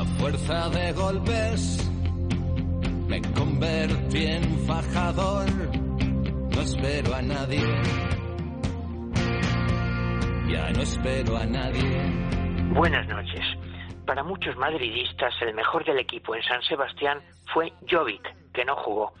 [0.00, 1.90] A fuerza de golpes
[3.06, 5.46] me convertí en fajador.
[6.54, 7.60] No espero a nadie.
[10.48, 12.00] Ya no espero a nadie.
[12.72, 13.44] Buenas noches.
[14.06, 17.20] Para muchos madridistas, el mejor del equipo en San Sebastián
[17.52, 18.22] fue Jovic,
[18.54, 19.12] que no jugó.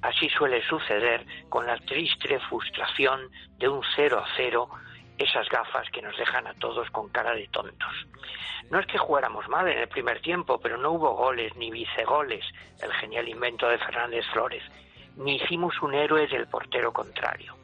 [0.00, 3.18] Así suele suceder con la triste frustración
[3.58, 4.68] de un 0 a 0,
[5.20, 8.06] esas gafas que nos dejan a todos con cara de tontos.
[8.70, 12.44] No es que jugáramos mal en el primer tiempo, pero no hubo goles ni vicegoles,
[12.82, 14.62] el genial invento de Fernández Flores,
[15.16, 17.54] ni hicimos un héroe del portero contrario.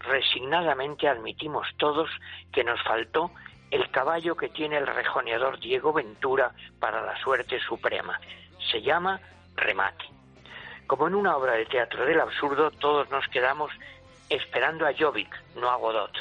[0.00, 2.10] Resignadamente admitimos todos
[2.52, 3.30] que nos faltó
[3.70, 8.20] el caballo que tiene el rejoneador Diego Ventura para la suerte suprema.
[8.70, 9.20] Se llama
[9.56, 10.04] remate.
[10.86, 13.72] Como en una obra de teatro del absurdo, todos nos quedamos
[14.28, 16.12] esperando a Jovic, no a Godot.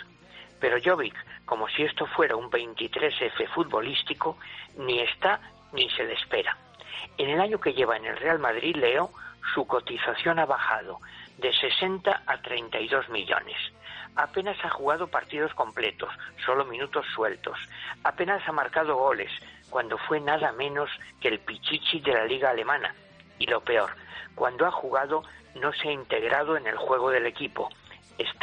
[0.60, 4.38] Pero Jovic, como si esto fuera un 23F futbolístico,
[4.78, 5.40] ni está
[5.74, 6.58] ni se le espera.
[7.18, 9.12] En el año que lleva en el Real Madrid, Leo,
[9.54, 11.00] su cotización ha bajado
[11.38, 13.58] de 60 a 32 millones.
[14.16, 16.10] Apenas ha jugado partidos completos,
[16.46, 17.58] solo minutos sueltos.
[18.04, 19.32] Apenas ha marcado goles,
[19.70, 22.96] cuando fue nada menos que el pichichi de la liga alemana.
[23.40, 23.92] Y lo peor,
[24.34, 25.24] cuando ha jugado
[25.56, 27.70] no se ha integrado en el juego del equipo.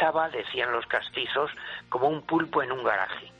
[0.03, 1.49] Decían los castizos,
[1.87, 3.31] como un pulpo en un garaje.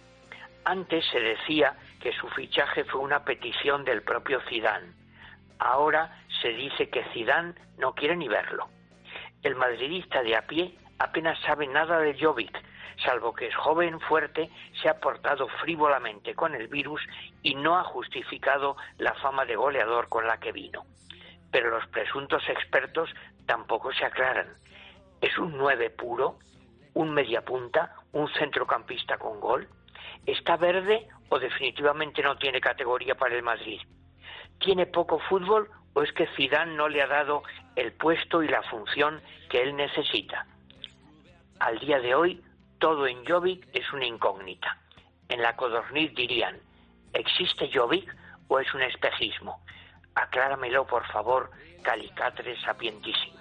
[0.64, 4.94] Antes se decía que su fichaje fue una petición del propio Zidane.
[5.59, 8.69] Ahora se dice que Zidane no quiere ni verlo.
[9.41, 12.58] El madridista de a pie apenas sabe nada de Jovic,
[13.03, 14.50] salvo que es joven, fuerte,
[14.81, 17.02] se ha portado frívolamente con el virus
[17.41, 20.86] y no ha justificado la fama de goleador con la que vino
[21.53, 23.14] pero los presuntos expertos
[23.45, 24.47] tampoco se aclaran.
[25.23, 26.38] ¿Es un nueve puro?
[26.95, 27.95] ¿Un mediapunta?
[28.11, 29.69] ¿Un centrocampista con gol?
[30.25, 33.79] ¿Está verde o definitivamente no tiene categoría para el Madrid?
[34.59, 37.44] ¿Tiene poco fútbol o es que Zidane no le ha dado
[37.77, 40.45] el puesto y la función que él necesita?
[41.57, 42.44] Al día de hoy,
[42.78, 44.78] todo en Jovic es una incógnita.
[45.29, 46.59] En la Codorniz dirían,
[47.13, 48.13] ¿existe Jovic
[48.50, 49.63] o es un espejismo?
[50.16, 51.50] Acláramelo, por favor,
[51.81, 53.39] Calicatre sapientísimo.